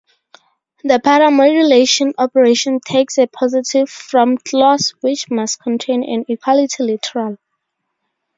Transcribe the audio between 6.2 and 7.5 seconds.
equality literal.